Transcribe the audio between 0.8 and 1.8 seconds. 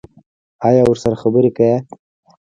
ورسره خبرې کوئ؟